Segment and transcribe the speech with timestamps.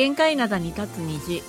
[0.00, 1.42] 限界灘に立つ虹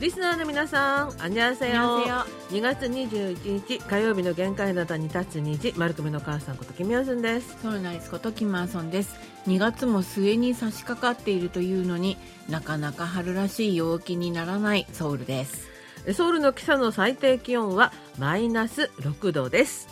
[0.00, 2.35] リスナーの皆さん、あにゃんせよ。
[2.50, 7.56] 2月21日火曜日の限界などに立つ虹、丸組の母さんことキミヨズンです。
[7.60, 9.16] ソルナイスことキマーソンです
[9.48, 12.16] 2月も末に差し掛かっているというのに
[12.48, 15.68] なかなか春らしい陽気にならないソウルです
[16.14, 19.88] ソウルの今朝の最低気温はマイナス6度です。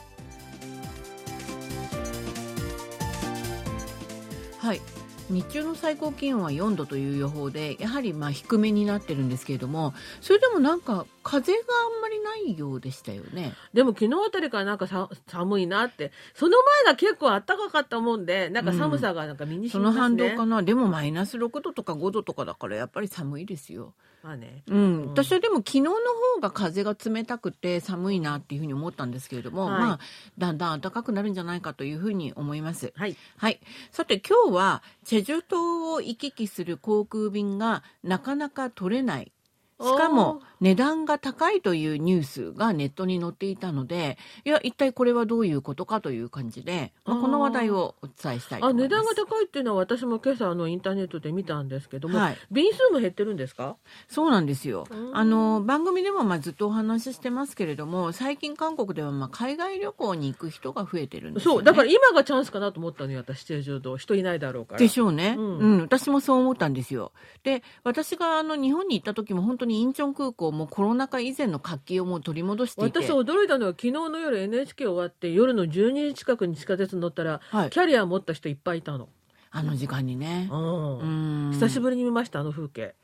[4.58, 4.80] はい
[5.28, 20.00] 日中の最高気温は4度という予報でやはりまあ低めになってるんですけれどもそれでもなんか風があんまりないようでしたよねでも昨日あたりからなんかさ寒いなって、その前が結構暖かかったもんで、なんか寒さがなんか身にしそみますね。
[20.00, 24.62] の反動かなでもマイナス6度とか5度とかだからやっぱり寒いですよまあね。
[24.66, 29.98] うん、私はでも昨日の方が風が冷たくて寒いなっていうふうに思ったんですけれども、はいまあ
[30.38, 32.92] だんだん暖かくなるんじゃないかというふうに思います。
[32.96, 33.16] はい。
[33.36, 33.60] はい。
[33.92, 39.32] さて今日はチェジュ島を行き来する航空便がなかなか取れない。
[39.80, 48.88] しかも値段が高いというニュースがネットに載っていたので、いや、一体これはどういうことかという感じで、まあ、この話題をお伝えしたいとあ、思います。
[48.88, 53.76] 値段が高いっていうのは私も今朝あのインターネットで見たんですけども、はい便数も減ってるんですか？
[54.08, 54.94] そうなんですよう。
[54.94, 61.56] んあの番組でもまあずっとお話ししてますけれども、最近韓国ではまあ海外旅行に行く人が増えてるんですよ、ね。
[61.56, 63.96] そう、だから今がチャンスかなと思ったのよ、私、チェジュ島。
[63.96, 64.78] 人いないだろうから。
[64.78, 67.12] でしょうね、ううんん、私もそう思ったんですよ。
[67.42, 73.00] で、私があの日本に行った時も本当にインチョン空港もコロナ禍以前の活気をもう取り戻していて。
[73.02, 79.08] 私驚いたのは昨日の夜 NHK 終わって夜の12時近くに地下鉄に乗ったら、はいキャリア持った人いっぱいいたの。
[79.50, 80.48] あの時間にね。
[80.50, 81.52] うんうん。
[81.52, 82.94] 久しぶりに見ましたあの風景。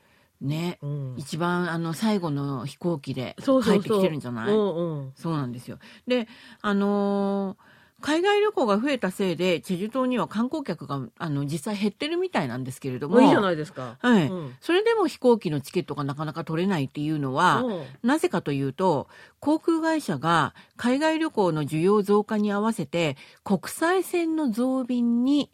[0.41, 0.79] ね。
[0.81, 4.47] うん一番あの最後の飛行機で帰ってきてるんじゃない？
[4.49, 5.77] そうなんですよ。
[6.07, 6.27] で、
[6.61, 7.70] あのー
[8.01, 13.21] 海外旅行が増えたせいで、チェジュ島には観光客があの実際減ってるみたいなんですけれども。
[13.21, 13.97] いいじゃないですか。
[13.99, 19.07] はい、うんそれでも飛行機のチケットがなかなか取れないっていうのは、うんなぜかというと、
[19.39, 25.49] 航空会社が海外旅行の需要増加に合わせて、国際線の増便に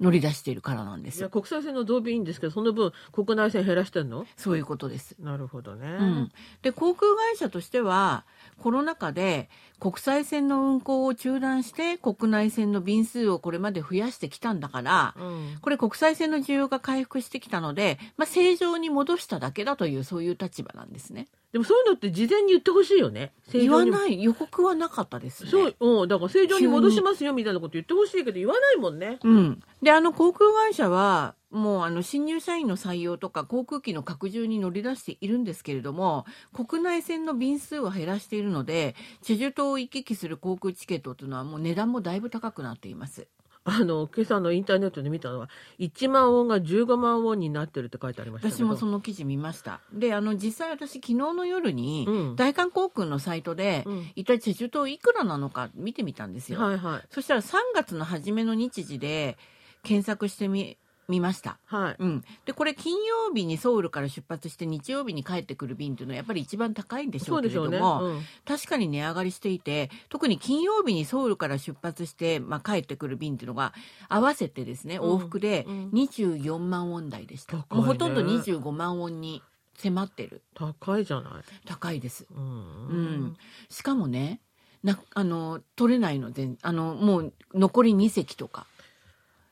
[0.00, 1.28] 乗り出しているからなんですいや。
[1.28, 4.26] 国際線の増便いいんですけどその分国内線減らしてんの？
[4.36, 5.16] そういうことです。
[5.18, 5.88] なるほどね。
[5.88, 6.32] うん、
[6.62, 8.24] で航空会社としては
[8.58, 9.48] コロナ禍で
[9.78, 21.26] 国際線の運航を中断して国内線の便数をこれまで増やしてきたんだから、うんこれ国際線の需要が回復してきたので、まあ、正常に戻しただけだというそういう立場なんですね。
[21.52, 23.32] でもそういうのって事前に言ってほしいよね。
[23.50, 25.50] 正言わない予告はなかったですね。
[25.50, 29.18] そう、うん、だから正常に戻しますよみたいなこと言ってほしいけど言わないもんね。
[29.22, 43.28] うん、であの航空会社はもうあの新入社員の採用とか航空機の拡充に乗り出しているんですけれども国内線の便数を減らしているのでチェジュ島を行き来する航空チケットというのはもう値段もだいぶ高くなっています。
[43.64, 48.50] あの今朝のインターネットで見たのは1万ウォンが15万ウォンになってるって書いてありました。
[48.50, 49.80] 私もその記事見ました。
[49.92, 56.60] で、あの実際私昨日の夜にうん大韓航空のサイトで、うん一体チェジュ島いくらなのか見てみたんですよ。
[56.60, 59.36] はいはいそしたら3月の初めの日時で
[59.82, 61.58] 検索してみ見ました。
[61.64, 61.96] はい。
[61.98, 67.42] うん、でこれ金曜日にソウルから出発して日曜日に帰ってくる便というのはやっぱり一番高いんでしょそう。
[67.42, 68.20] けれども、うん。
[68.44, 73.72] 確かに値上がりしていて特に金曜日にソウルから出発して、まあ、帰ってくる便っていうのが
[74.08, 75.14] 合わせてですねうん。
[75.14, 75.90] 往復でうん。
[75.90, 77.78] 24万ウォン台でした、高いね。
[77.78, 79.42] もうほとんど25万ウォンに
[79.78, 80.42] 迫ってる。
[80.54, 81.32] 高いじゃない。
[81.64, 82.44] 高いです、うん。
[82.44, 83.36] うん、
[83.70, 84.40] しかもね
[84.82, 88.66] なあの取れないのであのもう残り2席とか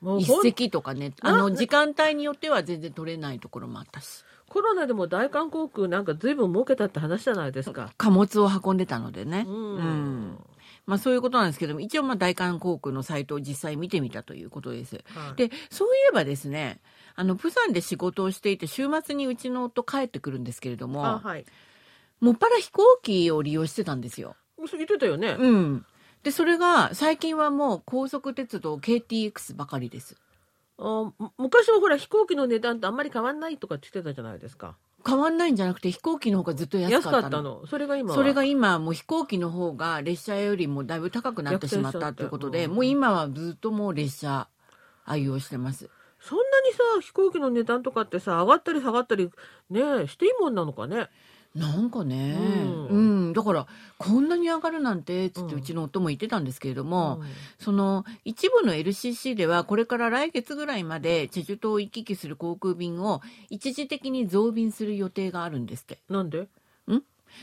[0.02, 7.92] 1もうほん席とかねあなの時間帯によっては全然取れないところもあったしコロナでも大韓航空なんか随分儲けたって話じゃないですか。
[7.96, 10.38] 貨物を運んでたのでね、うんうん
[10.86, 15.02] まあ、そういうことなんですけども一応まあ大韓航空のサイトを実際見てみたということです。
[15.08, 16.80] はいでそういえばですね
[17.16, 21.44] あのプサンで仕事をしていて週末にうちの夫帰ってくるんですけれども、あはい。
[22.20, 24.36] もっぱら飛行機を利用してたんですよ。
[24.56, 25.36] 言ってたよね。
[25.38, 25.86] うん、
[26.26, 30.16] でそれが最近はもう高速鉄道 KTX ばかりです。
[30.76, 34.74] あむ昔はほら飛行機の値段ってあんまり変わんないとかって言ってたじゃないですか。
[35.06, 37.64] 変わんないんじゃなくて飛行機の方がずっと安安かったの？
[37.68, 38.16] それが今は？
[38.16, 44.48] それが今もう飛行機の方が列車よりもだいぶ高くなってしまったということで、逆転しちゃったもう今はずっともう列車
[45.04, 45.88] 愛用してます。
[46.18, 49.30] そんなにさ飛行機の値段とかってさ上がったり下がったり
[49.70, 51.06] ねしていいもんなのかね？
[51.56, 52.36] なんかね、
[52.90, 53.26] うん。
[53.26, 53.66] うん、だから
[53.98, 57.26] こんなに上がるなんてつってうちの夫も言ってたんですけれども、うん。
[57.58, 65.98] その一部の LCC ではこれから来月ぐらいまでチェジュ島を行き来する航空便を一時的に増便する予定があるんですって。
[66.08, 66.48] なんで？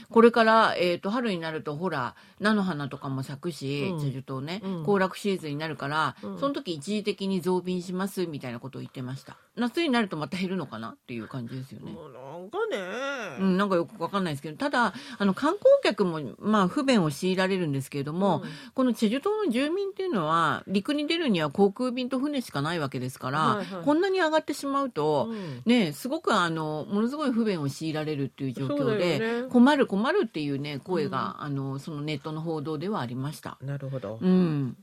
[0.10, 4.00] これから、えー、と春になるとほら菜の花とかも咲くし、うん。
[4.00, 4.84] チェジュ島ねうん。
[4.84, 6.40] 行楽シーズンになるから、うん。
[6.40, 11.94] その時一時的に増便しますみたいなことを言ってました夏になるとまた減るのかなっていう感じですよね。
[11.94, 14.58] なんかね、うん、なんかよくわかんないですけど。
[14.58, 18.50] ただあの観光客も、まあ、不便を強いられるんですけれども、うん。
[18.74, 23.86] このチェジュ島の住民っていうのは陸に出るには航空便と船しかないわけですから、はいはい。
[23.86, 25.62] こんなに上がってしまうと、うん。
[25.66, 29.50] ね、すごくあのものすごい不便を強いられるっていう状況で、よね。
[29.50, 33.58] 困る困るっていうね声が、あのそのネットの報道ではありました。
[33.62, 34.78] なるほど、うん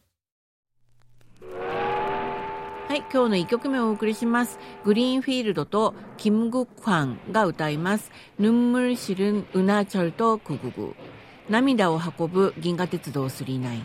[2.90, 4.58] はい、今日の一曲目をお送りします。
[4.84, 8.10] グリーンフィールドとキム・グクァンが歌います。
[8.36, 10.96] ぬんむるしるんうなちょるとくぐぐ。
[11.48, 13.80] 涙を運ぶ銀河鉄道999。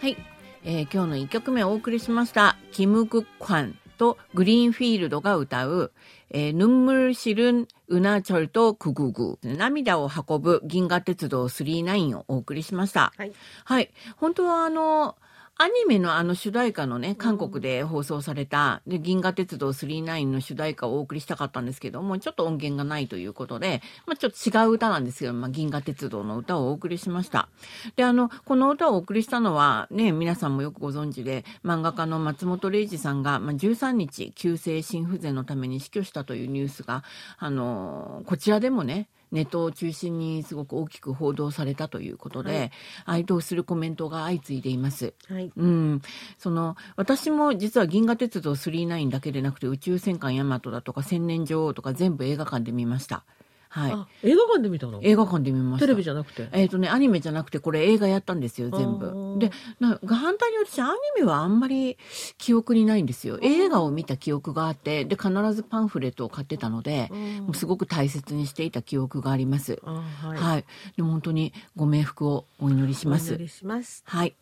[0.00, 0.16] はい、
[0.62, 2.56] えー、今日の1曲目をお送りしました。
[2.70, 5.90] キム・グクァンとグリーンフィールドが歌う、
[6.30, 13.12] えー、ぬんむるしるんうなちょると999涙を運ぶ銀河鉄道39をお送りしました。
[13.16, 13.32] はい、
[13.64, 15.16] はい、本当はあの
[15.58, 27.48] アニメのあの主題歌のね、韓国で放送された、で銀河鉄道39の主題歌をお送りしたかったんですけども、ちょっと音源がないということで、まあちょっと違う歌なんですけど、まあ銀河鉄道の歌をお送りしました。
[27.96, 37.02] で、あの、この歌をお送りしたのは、ね、皆さんもよくご存知で、漫画家の松本零士さんが、まあ13日、急性心不全のために死去したというニュースが、
[37.38, 42.70] あの、こちらでもね、ネットを中心にすごく大きく報道されたということで、はい
[43.04, 45.14] 哀悼するコメントが相次いでいます。
[45.28, 46.02] はいうん、
[46.38, 53.24] その私も実は銀河鉄道39だけでなくて宇宙戦艦ヤマトだとか千年女王とか全部映画館で見ました。
[53.68, 53.92] はい。
[53.92, 55.00] あ映画館で見たの？
[55.02, 55.86] 映画館で見ました。
[55.86, 56.48] テレビじゃなくて？
[56.52, 59.06] えっ、とね、アニメじゃなくて、これ映画やったんですよ、全あ部。
[59.06, 61.98] ーで、な反対に私、アニメはあんまり
[62.38, 63.38] 記憶にないんですよ。
[63.42, 69.80] 映画を見た記憶があって、で、必ずパンフレットを買ってたので、うんもうすごく大切にしていた記憶があります。
[69.84, 69.92] あ
[70.22, 70.64] はい、はい。
[70.96, 73.44] でも本当にご冥福をお祈りしますお祈。
[73.44, 74.34] りしますはい。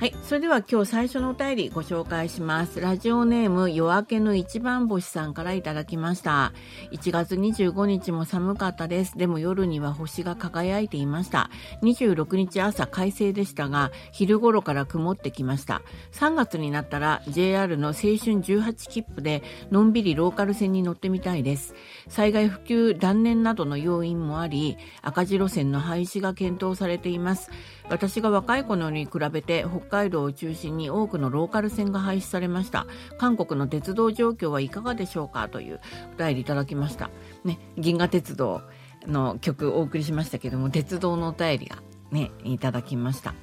[0.00, 0.14] はい。
[0.22, 2.80] それでは今日最初のお便りご紹介します。
[2.80, 6.54] ラジオネーム夜明けの一番星さんからいただきました。
[6.90, 9.18] 1月25日も寒かったです。
[9.18, 11.50] でも夜には星が輝いていました。
[11.82, 15.82] 26日朝快晴でしたが、昼頃から曇ってきました。
[16.12, 21.74] 3月になったら JR の青春18切符でのんびりローカル線に乗ってみたいです。
[22.08, 27.50] 災害普及断念などの要因もあり、赤字路線の廃止が検討されています。
[27.90, 32.86] 私が若い頃に比べて海道を中心に多くのローカル線が廃止されました。
[33.18, 35.80] 韓国の鉄道状況はいかがでしょうかという
[36.14, 37.10] お便りいただきました。
[37.44, 38.62] ね、銀河鉄道
[39.06, 43.34] の曲をお送りしましたけども、鉄道のお便りがね、いただきました。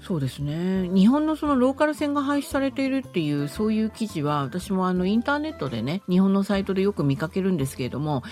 [0.00, 0.88] そうですね。
[0.88, 8.22] 日本のそのローカル線が廃止されているっていう、そういう記事は、私もあのインターネットでね、日本のサイトでよく見かけるんですけれども、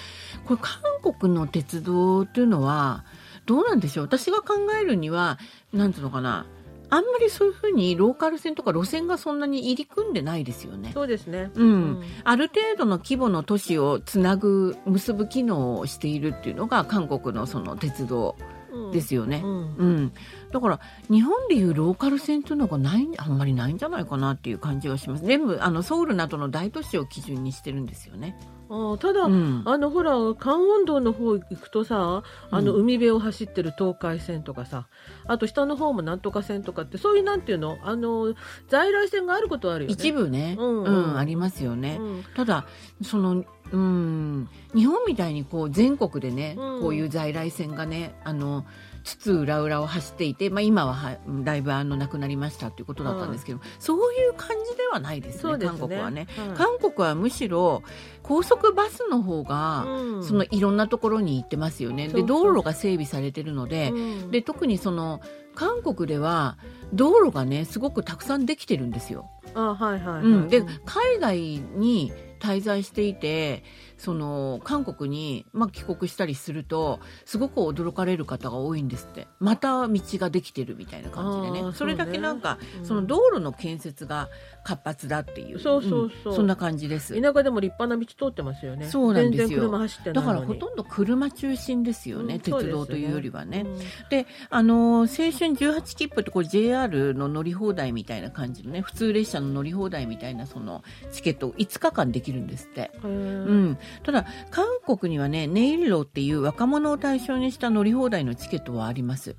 [0.47, 0.81] これ韓
[1.19, 3.05] 国の鉄道っていうのは、
[3.45, 4.05] どうなんでしょう？
[4.07, 5.39] 私が考えるには、
[5.73, 6.47] なんていうのかな？
[6.91, 10.91] あんまりそういうふうにローカル線とか路線がそんなに入り組んでないですよね。
[10.95, 11.51] そうですね。
[11.55, 11.67] うん。
[11.67, 12.03] うん。
[12.25, 18.37] ある程度の規模の都市をつなぐ結ぶ機能をしているっていうのが韓国のその鉄道
[18.73, 18.91] うん。
[18.91, 19.41] ですよね。
[19.45, 19.77] うん。
[19.77, 20.13] うん、
[20.53, 25.25] だから日本でいうローカル線というのがないあんまりないんじゃないかなっていう感じがします。
[25.25, 28.37] 全部あのソウルなどの大都市を基準にしてるんですよね。
[28.71, 29.63] あただ、うん。
[29.67, 34.89] あのほら関温道の方行くとさあのうん海辺を走ってる東海線とかさ、
[35.27, 37.79] あと下の方もなんとか線とかってそういうなんていうの？
[37.83, 38.35] あの
[38.69, 39.95] 在来線があることはあるよね。
[39.95, 40.83] 一部ね、うん。
[40.85, 41.99] うんありますよね。
[42.01, 42.25] うん。
[42.35, 42.67] ただ
[43.03, 46.81] そのうん日本みたいにこう全国でね、うん。
[46.81, 48.65] こういう在来線がねあの
[49.05, 55.67] 津々浦々を走っていて、まあ、今ははだいぶあのなくなりましたということだったんですけど、そういう感じではないですねね。
[55.67, 56.27] 韓国はね。
[56.37, 57.83] はい韓国はむしろ
[58.23, 60.25] 高速バスの方が、うん。
[60.25, 62.09] そのいろんなところに行ってますよね。
[62.09, 64.31] で道路が整備されてるので、うん。
[64.31, 65.21] で特にその
[65.55, 66.57] 韓国では
[66.93, 69.29] 道路がねすごくたくさんできてるんですよ。
[69.55, 70.69] あはいはいでうん。
[70.85, 71.39] 海外
[71.77, 73.63] に滞在していて
[74.05, 79.29] その韓国に、まあ、帰国したりするとすごく驚かれる方が多いんですって。
[79.41, 81.73] また道ができてるみたいな感じでね。
[81.73, 84.29] それだけなんかそ,、の道路の建設が
[84.63, 85.59] 活発だっていう。
[85.59, 87.19] そうそうそう、そんな感じです。
[87.19, 88.91] 田舎でも立派な道通ってますよね。
[88.91, 89.71] そうなんですよ。
[89.71, 93.65] だからほとんど車中心ですよね、鉄道というよりはね。
[94.11, 102.91] であの青春18切符ってこれ JR の乗り放題みたいな感じのね普通列車の乗り放題みたいなそのチケット5日間できるんですって。
[103.03, 109.37] うん、ただ韓国にはねネイルロっていう若者を対象にした乗り放題のチケットはあります。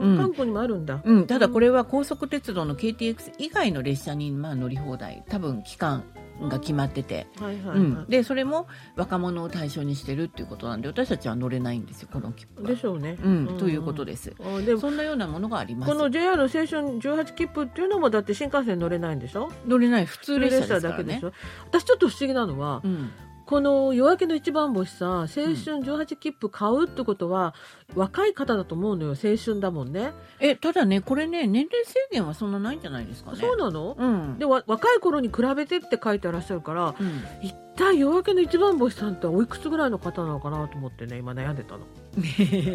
[0.00, 6.04] うん、韓国にもあるんだ、うん、ただこれは高速鉄道の KTX 以外の列車にまあ乗り放題多分期間
[6.40, 14.32] が決まってて、はいはい、うん、でそれも若者を対象にしてるっていうことなんで私たちは乗れないんですよこの切符でしょうね、うん、うん、ということです。
[14.64, 15.92] でもそんなようなものがあります。
[15.92, 19.50] この JR 青春18切符っていうのもだって新幹線乗れないんでしょ？
[19.66, 20.06] 乗れない。
[20.06, 21.32] 普通列車だけでしょ？
[21.66, 23.10] 私ちょっと不思議なのは、うん、
[23.48, 27.54] この夜明けの一番星さ青春18切符買うってことは、
[27.94, 30.12] うん、若い方だと思うのよ青春だもんね。
[30.38, 33.38] えただねこれね年齢制限はそんなないんじゃないですかね。
[33.40, 41.86] そうなの、うん、で若い頃に比べてって書いてらっしゃるから、うん、一体夜明けの一番星さんっておいくつぐらいの方なのかなと思ってね今悩んでたの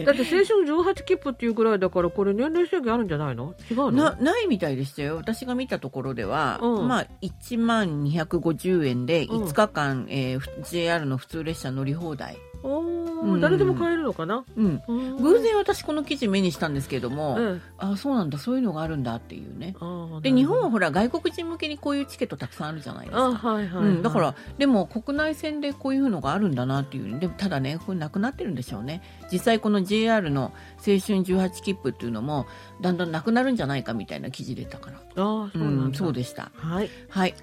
[0.06, 3.54] だって青春18切符っていうぐらいだからこれ年齢制限あるんじゃないの？
[3.70, 3.92] 違うの？
[3.92, 5.18] なないみたいでしたよ。
[5.18, 12.36] 私が見たところでは、うん、まあ1万250円で5日間、うん、えー、JR の普通列車乗り放題。
[12.36, 14.82] おうん、誰でも買えるのかな、うん、
[15.18, 19.76] 偶然私この記事目にしたんですけれども、うん、あそうなんだそういうのがあるんだっていうね。
[20.22, 29.02] で日本はほら外国人向けにこういうチケットたくさんあるじゃないですか、はいはい、うん、だからでも国内線でこういうのがあるんだなっていうでもただねこれなくなってるんでしょうね。
[29.32, 32.46] 実際この JR の青春18切符っていうのも
[32.82, 34.98] だんだんなくなるんじゃないかみたいな記事出たから。
[34.98, 36.52] あそうなんだ、そうでした。
[36.56, 37.34] はい、はい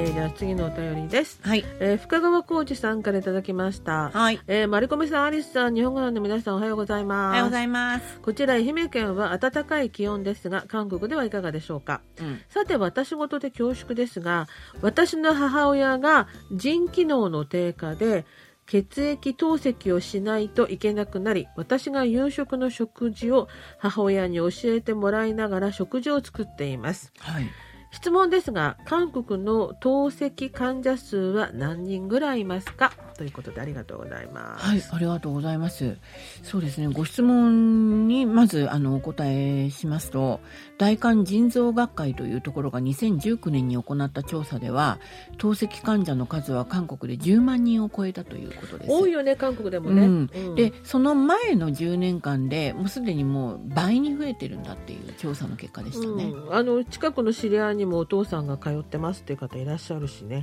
[0.00, 1.38] えー、では次のお便りです。
[1.42, 1.64] はい。
[1.78, 4.08] えー、深川浩二さんからいただきました。
[4.08, 4.40] はい。
[4.46, 7.28] えー、マリコメさん、アリスさん、日本語の皆さん、おはようございます。
[7.28, 8.20] おはようございます。
[8.20, 12.00] こちら愛媛県は暖かい気温ですが、韓国ではいかがでしょうか？
[12.18, 14.48] うん、さて、私事で恐縮ですが、
[14.80, 18.24] 私の母親が腎機能の低下で。
[18.66, 27.12] 血液透析をしないといけなくなり私が夕食の食事を母親に教えてもらいながら食事を作っています。
[27.18, 27.50] はい
[27.90, 32.92] 質問ですが韓国の透析患者数は何人ぐらいいますか？
[33.16, 34.64] ということでありがとうございます。
[34.64, 35.98] はい、ありがとうございます。
[36.42, 40.40] そうですね、ご質問にまずあのお答えしますと、
[40.80, 44.98] 大韓腎臓学会というところが2019年に行った調査では、
[45.36, 48.90] 透析患者の数は韓国で10万人を超えたということです。
[48.90, 50.06] 多いよね、韓国でもね。
[50.06, 56.24] うんうん、で、その前の10年間でもうすでにもう倍に増えてるんだっていう調査の結果でしたね。
[56.24, 60.42] うん、あの近くの知り合いにもお父さんが通ってますっていう方いらっしゃるしね。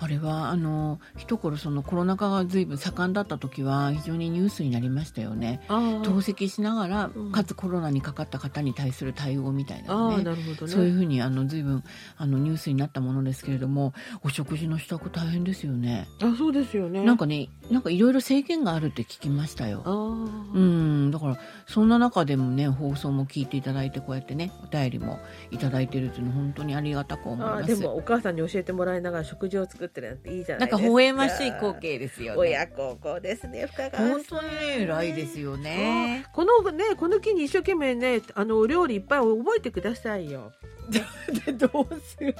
[0.00, 5.60] あれはあの一頃そののコロナ禍が随分盛んだった時は非常にニュースになりましたよね。
[5.68, 10.24] 透析しながら、かつコロナにかかった方に対する対応みたいなね。
[10.24, 11.82] なるほどねそういうふうにあの随分
[12.16, 16.08] あのニュースになったものですけれども、お食事の支度大変ですよね。
[16.22, 17.04] あ、そうですよね。
[17.04, 19.82] なんかね、なんかいろいろ制限があるって聞きましたよ。
[19.86, 25.18] うん、だからそんな中でもね放送も聞いていただいてこうやってねお便りも
[25.50, 27.78] いただいてるっていうの本当にありがたく思います。
[27.78, 30.76] でもお母さんに教えてもらいながら食事を作ってるなんていいじゃないですか。
[30.76, 32.38] なんか微笑ましい光景ですよね。
[32.38, 34.48] 親孝行ですね、深川本当に
[34.82, 36.26] 偉いですよね。
[36.32, 40.52] このね、この木に一生懸命ね、あのお料理いっぱい覚えてくださいよ。
[41.58, 42.34] どうする？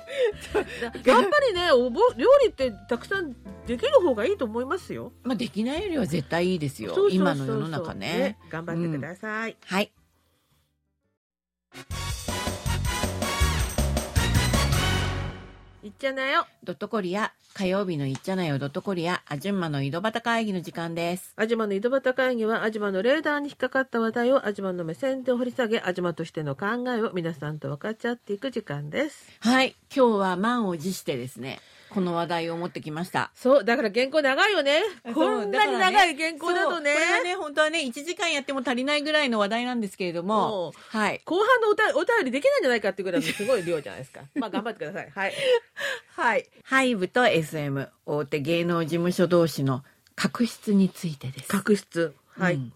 [1.04, 3.32] やっぱりねおぼ料理ってたくさん
[3.66, 5.12] できる方がいいと思いますよ。
[5.24, 7.08] まあできないよりは絶対いいですよ。
[7.10, 9.52] 今の世の中ね、ね、頑張ってください。
[9.52, 9.92] うん、はい。
[15.86, 16.48] いっちゃなよ。
[16.64, 21.32] ドットコリア、火曜日のいっちゃなよドットコリア、アジュンマの井戸端会議の時間です。
[21.36, 29.30] アジュマの井戸端会議は、アジュマのレーダーに引っかかった話題をアジュマの目線で掘り下げ、アジュマとしての考えを皆さんと分かっちゃっていく時間です。
[29.38, 29.76] はい。
[29.94, 33.30] 今日は満を持してですね、この話題を持ってきました。
[33.34, 34.82] そう、だから原稿長いよね。
[35.14, 36.92] こんなに長い原稿だとね。
[36.92, 41.20] これはね、本当はね、1時間やっても足りないぐらいの話題なんですけれども、はい。
[41.24, 44.22] 後半のおたお便りできないんじゃないかっていうぐらいのすごい量じゃないですか。
[44.34, 45.10] まあ頑張ってください。
[45.14, 45.34] はい。
[46.16, 46.46] はい。
[46.64, 51.48] ハイブと SM、大手芸能事務所同士の確執についてです。
[51.48, 52.14] 確執。
[52.38, 52.54] はい。
[52.54, 52.72] うん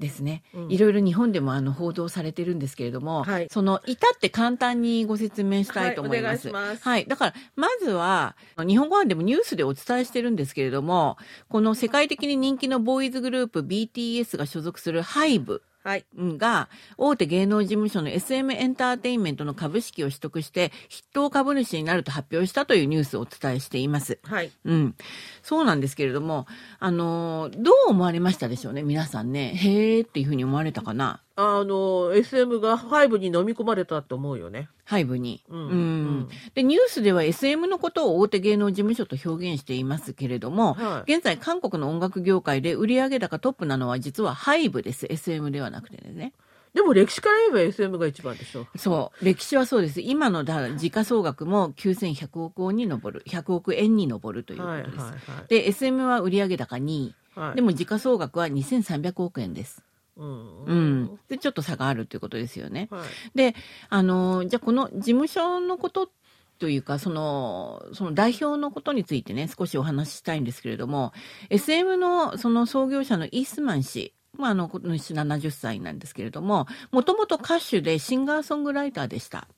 [0.00, 6.48] ですね、うん、いろいろ日本でもあの報道されてるんですけれども、はい、その至って簡単にご説明したいと思います。
[6.50, 8.34] はい、はい、だからまずは
[8.66, 16.04] 日本語版でもニュースでお伝えしてるんですけれども、この世界的に人気のボーイズグループ BTS が所属するハイブはい。
[16.16, 16.68] が、
[16.98, 24.18] 大手芸能事務所の SM エンターテインメントの株式を取得して、筆頭株主になると発表したというニュースをお伝えしています。
[24.24, 24.52] はい。
[24.64, 24.94] うん。
[25.42, 26.46] そうなんですけれども、
[26.78, 29.54] あの、どう思われましたでしょうね、皆さんね。
[29.54, 31.22] へーっていうふうに思われたかな。
[31.42, 34.68] あの、SM がハイブに飲み込まれたと思うよね。
[34.84, 35.42] ハイブに。
[35.48, 35.60] うん。
[35.60, 45.06] うん、で、ニュースでは SM のことを大手芸能事務所と表現していますけれども、はい、現在韓国の音楽業界で売上高トップなのは実はハイブです。
[45.08, 46.34] SM ではなくてね。
[46.74, 48.66] でも歴史から言えば SM が一番でしょ。
[48.76, 49.24] そう。
[49.24, 50.00] 歴史はそうです。
[50.02, 53.24] 今のだ時価総額も9100億ウォンに上る。
[53.26, 54.98] 100億円に上るということです。
[54.98, 57.14] はいはいはい、で、SM は売上高2位。
[57.34, 59.82] はい、でも時価総額は2300億円です。
[60.20, 62.88] うん、うん、でちょっと差があるということですよね。
[62.90, 63.00] はい、
[63.34, 63.54] で
[63.88, 66.10] あのじゃあこの事務所のこと
[66.58, 71.12] というかそのその代表のことについてね少しお話ししたいんですけれども
[71.48, 79.48] SM のその創業者のイースマン氏まあ、あの、今年70歳なんですけれども、もともと歌手でシンガーソングライターでした。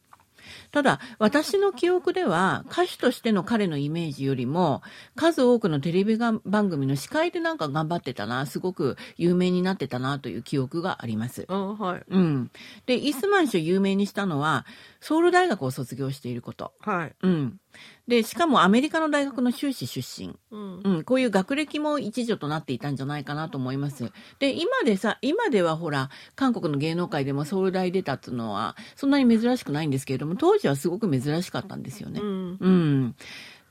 [0.72, 4.80] ただ、私の記憶では、歌手としての彼のイメージよりも、
[5.16, 11.44] 数多くのテレビ番組の司会でなんか頑張ってたな、すごく有名になってたなという記憶があります。
[11.46, 12.04] はい。
[12.08, 12.50] うん。
[12.86, 14.64] で、イスマン氏を有名にしたのは、
[15.02, 16.72] ソウル大学を卒業していること。
[16.78, 17.14] はい。
[17.22, 17.60] うん。
[18.06, 20.38] で、しかもアメリカの大学の修士出身。
[20.52, 24.12] うん、うん、こういう学歴も一助となっていたんじゃないかなと思います。
[24.38, 32.20] で、今でさ、今ではほら、韓国の芸能界でもソウル大出たっていうのは、そんなに珍しくないんですけれども、当時はすごく珍しかったんですよね。
[32.20, 32.58] うん。
[32.60, 33.16] うん、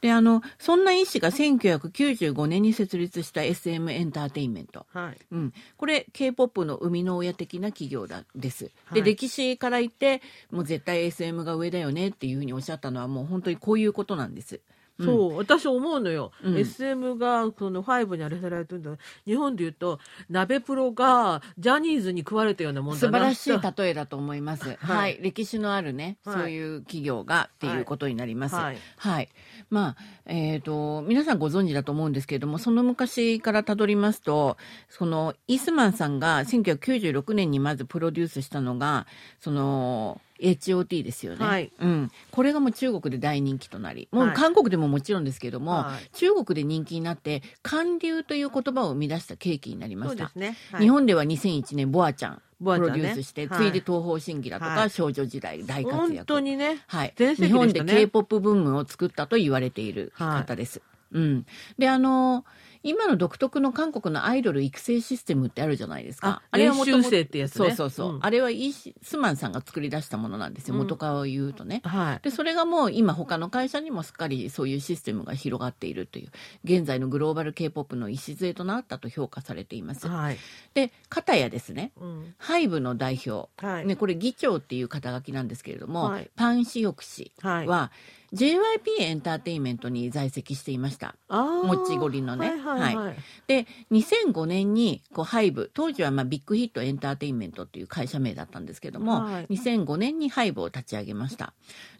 [0.02, 4.88] で、あの、そんな医師が1995年に設立した SM エンターテインメント。
[4.92, 5.18] はい。
[5.32, 5.54] うん。
[5.78, 8.72] これ、K-POP の生みの親的な企業だ、です。
[8.94, 14.60] で、歴史から言って、もう絶対 SM が上だよねっていうふうにおっしゃったのは、もう本当にこういうことなんです。
[15.04, 18.92] そう、私思うのよ、うん、SM がその5にあれされてるんだ。
[19.26, 29.30] 日本でいうと鍋プロがジャニーズに食われたようなもんだ素晴らしい例えだと思います、 はい、はい、歴史のあるね、はい、そういう企業がっていうことになります、はい、はい、
[29.70, 34.58] まあえっ、ー、と皆さんご存知だと思うんですけれどもその昔からたどりますと
[34.90, 39.08] そのイースマンさんが1996年にまずプロデュースしたのが
[39.40, 50.58] その HOT ですよね、はい、うん、これがもう中国で大人気となりもう韓国でももちろんですけども、はい、中国で人気になって韓流という言葉を生み出した契機になりました、ね。
[50.72, 56.16] はい、日本では2001年ボアちゃんプロデュースして、ね、ついで東方神起だとか、少女時代大活躍。
[56.16, 61.46] 本当にね、はい、日本で K-POP ブームを作ったと言われている方です、うん、
[61.78, 62.46] であの
[62.84, 66.42] 今の独特の韓国のアイドル育成システムってあるじゃないですか。
[66.50, 67.68] あれは練習生ってやつね。
[67.68, 68.16] そうそうそう。
[68.16, 70.76] うん、あれはイースマンさんが作り出したものなんですよ。
[70.76, 71.82] 元顔を言うとね。
[71.84, 72.20] はい。
[72.24, 76.30] で、それがもう今他の会社にもすっかりそういうシステムが広がっているという、
[76.64, 80.08] 現在のグローバル K-POP の礎となったと評価されています。
[80.08, 80.38] はい。
[80.74, 88.58] で、片やですね、うん、 HYBE の代表、はい、ね、これ議長っていう肩書きなんですけれども、はい、パン・シヒョク氏は、はい JYP
[89.00, 91.16] エンターテインメントに在籍していました。
[91.30, 92.50] もちごりのね。
[92.50, 93.16] はい、はいはい、
[93.48, 101.54] で、2005年にこう HYBE、当時はまあビッグヒットエンターテインメントっていう会社名だったんですけども、はい、2005年に HYBE を立ち上げました。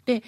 [0.04, 0.22] で、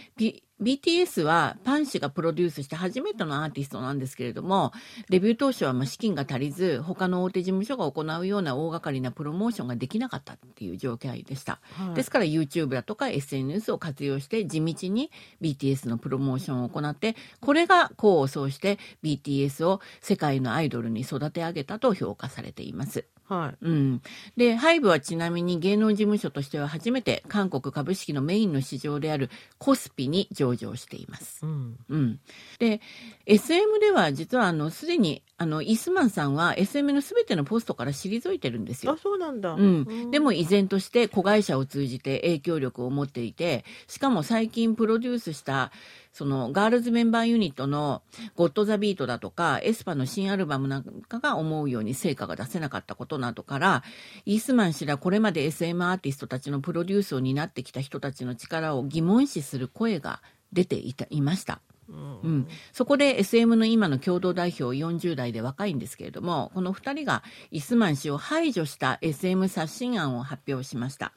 [0.63, 4.73] BTS はパン氏がプロデュースして初めてのアーティストなんですけれども、
[5.11, 11.61] デビュー当初はま資金が足りず、他の大手事務所が行うような大掛かりなプロモーションができなかったっていう状況でした。
[11.73, 15.11] はい、ですから YouTube だとか SNS を活用して地道に
[15.43, 23.05] BTS のプロモーションを行って、これが功を奏して BTS を世界のアイドルに育て上げたと評価されています。
[23.27, 23.65] はい。
[23.65, 24.03] うん。
[24.37, 31.45] で、ハイブはちなみに芸能事務所としては初めて韓国株式のメインの市場であるコスピに上場しています。
[31.45, 31.79] うん。
[31.89, 32.21] うん、
[32.59, 32.81] で、
[33.27, 38.93] SM では実はあの、すでにあの、イ・スマンさんは SM のすべてのポストから退いてるんですよ。
[38.93, 39.53] あ、そうなんだ。
[39.53, 40.11] うん。
[40.11, 45.71] でも依然として子会社を通じて影響力を持っていて、しかも最近プロデュースした
[46.15, 48.01] そのガールズメンバーユニットの
[48.37, 53.83] GOT the beat だとか、 aespa の新アルバムなんかが思うように成果が出せなかったことなどから、
[54.25, 60.23] イ・スマン氏らこれまで SM アーティストたちのプロデュースを担ってきた人たちの力を疑問視する声が
[60.55, 61.61] 出ていたいました。
[61.89, 61.93] う
[62.29, 71.13] ん、そこで SM の今の共同代表40代で若いんですけれどもこの2人がイスマン氏を排除した SM 刷新案を発表しました。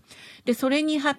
[0.45, 1.17] でそれに反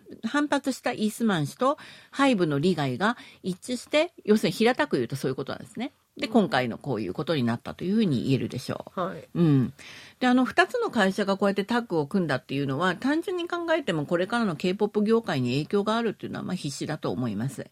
[0.49, 1.79] 発したイスマン氏と
[2.11, 5.93] ハイブの利害が一致して要するに平たく言うとそういうことなんですね。
[6.19, 9.01] で今回のこういうことになったというふうに言えるでしょう。
[9.01, 9.73] はい、うん、
[10.21, 17.67] であの2つの会社がこうやってタッグを組んだっていうのは単純に考えてもこれからの k p o p 業界に影響があるっていうのはまあ必至だと思います。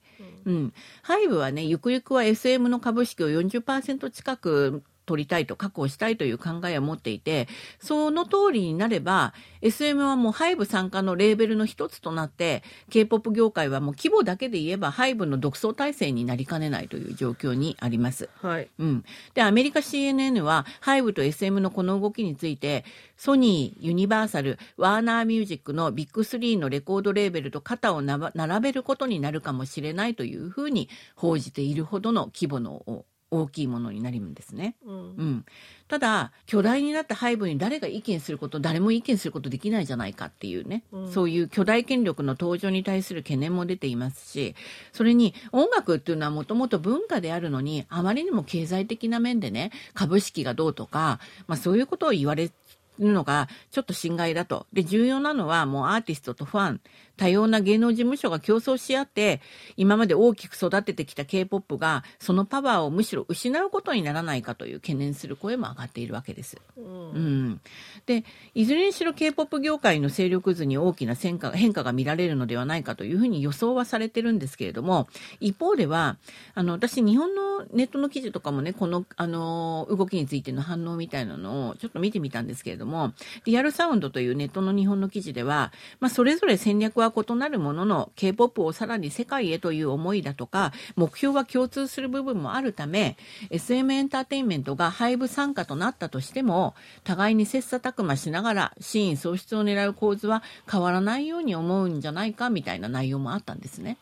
[0.46, 7.48] うん、ハイブはねゆくゆくは SM の株式を40%近く取りたいと確保したいという考えを持っていて
[7.80, 18.28] その通りになれば SM はもうハイブ参加のレーベルの一つとなって K-POP 業界はもう規模だけで言えばハイブの独創体制になりかねないという状況にあります。
[18.42, 18.68] はい。
[18.78, 19.04] うん。
[19.34, 22.84] で、アメリカ CNN はハイブと SM のこの動きについて
[23.16, 33.04] ソニー、ユニバーサル、ワーナーミュージックのビッグ3のレコードレーベルと肩を並べることになるかもしれないというふうに報じているほどの規模の
[33.40, 34.76] 大きいものになるんですね。
[34.84, 35.44] うん、うん、
[35.88, 44.54] ただ巨大になった背後に誰が意見すること誰も意見することできないじゃないかっていうね、うん、そういう巨大権力の登場に対する懸念も出ていますし
[44.92, 52.50] それに音楽っていうのはもともと文化であるのにあまりにも経済的な面でね株式がどうとか、まあ、そういうことを言われ
[52.98, 54.66] るのがちょっと心外だと。
[54.72, 56.80] で、重要なのはもうアーティストとファン、
[57.16, 59.40] 多様な芸能事務所が競争し合って、
[59.76, 66.58] 今まで大きく育ててきた K-POP がそのパワーをむしろ失うことにならないかという懸念する声も上がっているわけです。
[66.76, 67.60] うん、うん、
[68.06, 68.24] で、
[68.54, 75.08] いずれにしろ K-POP 業界の勢力図に大きな変化変化が見られるのではないかというふうに予想はされてるんですけれども、
[75.40, 76.16] 一方では、
[76.54, 83.12] あの、私日本のネットの記事とかもね、この、あの、動きについての反応みたいなのをちょっと見てみたんですけれども、
[83.44, 93.16] リアルサウンドというネットの日本の記事では、まあ、それぞれ戦略はは異なるものの K-POP をさらに世界へという思いだとか目標は共通する部分もあるため
[93.50, 103.96] SM エンターテインメントが廃部参加となったとしても互いに切磋琢磨しながら真意喪失を狙う構図は変わらないように思うんじゃないかみたいな内容もあったんですね。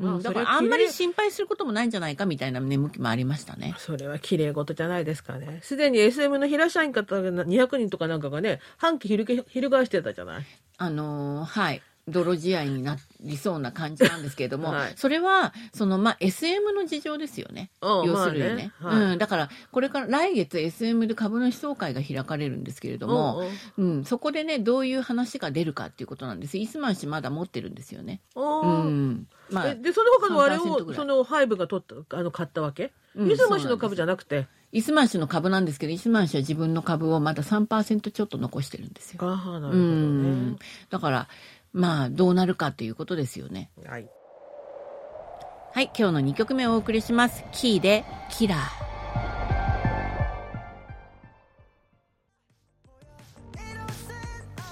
[0.00, 3.74] うん、だからあんまり心配することもないんじゃないかみたいな眠気もありましたね。
[3.78, 5.58] それは綺麗事じゃないですかね。
[5.62, 9.26] すでに SM の平社員方が200人とかなんかがね、半期翻
[9.86, 10.46] してたじゃない？
[10.78, 11.82] あのー、はい。
[12.08, 17.70] 泥仕合になりそうな感じなんですけれども、はい、それはその、まあ、SM の事情ですよね。
[17.82, 18.72] 要するにね。
[18.80, 23.42] まあねはい、うん、だからこれから来月 SM で株主総会が開かれるんですけれども、
[23.76, 26.58] うん、そこでねどういう話が出るかっていうことなんです。
[26.58, 28.20] イスマン氏まだ持ってるんですよね。
[28.34, 29.26] うん。
[29.50, 34.46] まあ、でその他のあれをそのハイブが取ったあの買ったわけ、うん、イスマン氏の株じゃなくて。
[34.70, 39.18] イスマン氏の株なんですけど、イスマン氏は自分の株をまだ3%ちょっと残してるんですよ。
[39.22, 40.56] ああ、なるほどね。
[40.90, 41.28] だから、
[41.72, 43.70] まあどうなるかということですよね。
[43.86, 44.08] はい。
[45.72, 47.44] はい、今日の2曲目をお送りします。
[47.52, 48.88] キーでキラー。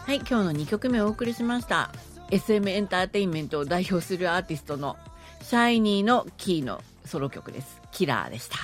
[0.07, 1.91] はい、今日の2曲目をお送りしました。
[2.31, 4.97] SM エンターテインメントを代表するアーティストの
[5.43, 7.81] シャイニーのキーのソロ曲です。
[7.93, 8.57] キラーでした。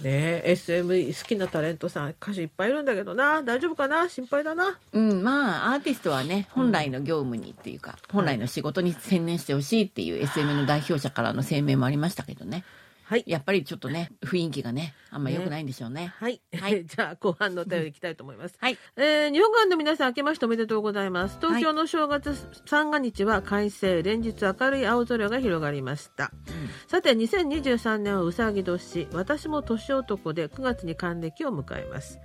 [0.00, 3.42] ね SM 好きなタレントさん歌手いっぱいいるんだけどな。
[3.42, 4.08] 大丈夫かな？
[4.08, 4.78] 心配だな。
[4.92, 12.64] うんまあアーティストはね本来の業務にっていうか、うん、本来の仕事に専念してほしいっていう SM の代表者からの声明もありましたけどね。
[13.04, 13.24] はい。
[13.26, 16.02] やっぱりちょっとね、雰囲気がね、あんま良くないんでしょうね。
[16.02, 16.40] ねはい。
[16.58, 16.84] はい。
[16.86, 18.56] じゃあ、後半のお便りいきたいと思います。
[18.58, 18.78] はい。
[18.96, 21.38] えー、日本館の皆さん、明けましておめでとうございます。
[21.38, 26.32] 東京の正月三が日は快晴、連日明るい青空が広がりました。
[26.48, 29.06] うん、さて、2023年はうさぎ年。
[29.12, 32.18] 私も年男で9月に還暦を迎えます。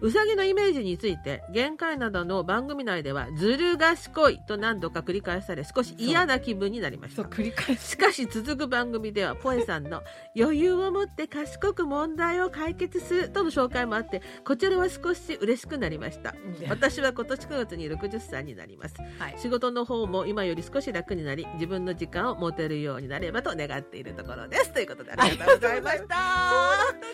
[0.00, 7.22] うさぎのイメージについて限界などの番組内ではずる賢いと何度か繰り返され少し嫌な気分になりました。
[7.22, 10.02] 繰り返しかし続く番組ではポエさんの
[10.38, 16.34] 余裕を持って賢く問題を解決するとの紹介もあってこちらは少し嬉しくなりました。
[16.68, 24.72] 私は今年9月に60歳になります、はい、仕事の方も今より少し楽になり自分の時間を持てるようになればと願っているところです。
[24.72, 26.16] ということでありがとうございました。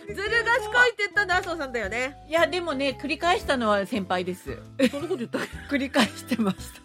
[0.06, 2.22] ずる賢いって言ったのは麻生さんだよね。
[2.28, 4.58] いやでもね繰り返したのは先輩です。
[4.90, 5.38] そんなこと言った
[5.70, 6.84] 繰り返してました。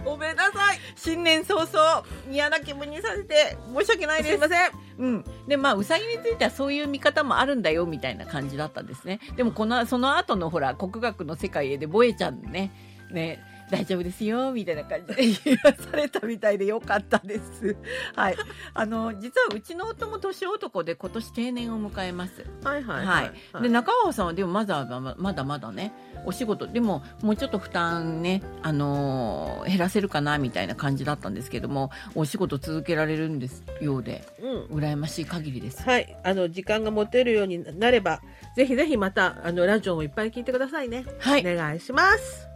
[0.04, 0.78] ごめんなさい。
[0.96, 4.30] 新年早々嫌な気分にさせて申し訳ないです。
[4.30, 4.70] すいません。
[4.98, 5.24] うん。
[5.46, 9.20] でまあうさぎについてはそういう見方もあるんだよみたいな感じだったんですね。
[9.36, 12.72] でもこのその後のほら国学の世界へでボエちゃんね。
[13.10, 17.76] ね大丈夫ですよみたいな感じで言わされたみたいでよかったです。
[18.16, 18.36] はい。
[18.74, 22.44] あの実はうちの夫も年男で今年定年を迎えます。
[22.64, 23.32] はいはいはい。
[23.52, 24.84] はい、で中川さんはでもまだ
[25.16, 25.92] まだまだね
[26.26, 35.82] お仕事でももうちょっと負担ねあのー、減らせるかなみたいな感じだったんですけどもお仕事続けられるんですようで、うん、羨ましい限りです。
[35.82, 36.16] はい。
[36.24, 38.20] あの時間が持てるようになれば
[38.56, 41.04] ぜひぜひまたあのラジオもいっぱい聞いてくださいね。
[41.20, 41.40] はい。
[41.40, 42.49] お願いします。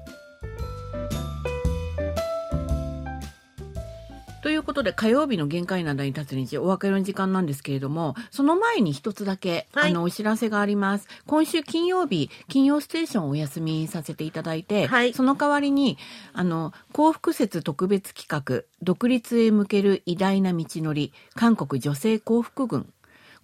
[4.44, 11.08] ということで火曜日の限界灘に立つ日お別れの時間なんですけれどもその前に一つだけ、はい、あのお知らせがあります。
[11.26, 15.96] 今週金曜日金曜ステーションをお休みさせていただいて、はい、その代わりに
[16.34, 22.92] あの幸福節特別企画独立へ向ける偉大な道のり韓国女性幸福軍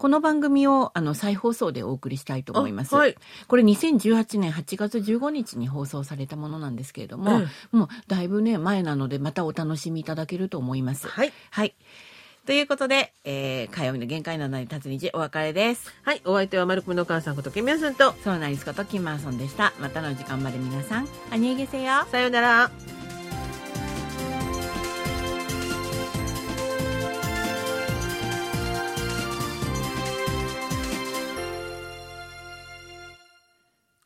[0.00, 2.94] この番組をあの再放送でお送りしたいと思います。
[2.94, 3.14] はい、
[3.46, 11.06] これ2018年8月15日に放送されたものなんですけれども、うん、もうだいぶね前なのでまたお楽しみいただけると思います。
[11.06, 11.32] はい。
[11.50, 11.74] はい。
[12.46, 15.92] ということで、えー、火曜日の限界のないたつ日お別れです。
[16.02, 19.74] はい、お相手はマルコムの母さんことキミヤさんと、そうなりすことキマーソンでした。
[19.80, 22.06] またの時間まで皆さん、あにえげせよ。
[22.10, 22.99] さようなら。